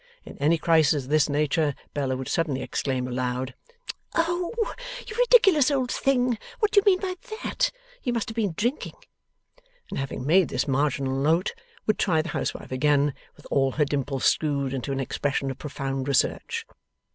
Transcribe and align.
In 0.25 0.35
any 0.39 0.57
crisis 0.57 1.03
of 1.03 1.11
this 1.11 1.29
nature, 1.29 1.75
Bella 1.93 2.17
would 2.17 2.27
suddenly 2.27 2.63
exclaim 2.63 3.07
aloud, 3.07 3.53
'Oh 4.15 4.73
you 5.05 5.15
ridiculous 5.15 5.69
old 5.69 5.91
thing, 5.91 6.39
what 6.57 6.71
do 6.71 6.79
you 6.79 6.91
mean 6.91 6.99
by 6.99 7.13
that? 7.43 7.69
You 8.01 8.11
must 8.11 8.27
have 8.29 8.35
been 8.35 8.55
drinking!' 8.57 8.95
And 9.91 9.99
having 9.99 10.25
made 10.25 10.47
this 10.49 10.67
marginal 10.67 11.13
note, 11.15 11.53
would 11.85 11.99
try 11.99 12.23
the 12.23 12.29
Housewife 12.29 12.71
again, 12.71 13.13
with 13.35 13.45
all 13.51 13.73
her 13.73 13.85
dimples 13.85 14.25
screwed 14.25 14.73
into 14.73 14.91
an 14.91 14.99
expression 14.99 15.51
of 15.51 15.59
profound 15.59 16.07
research. 16.07 16.65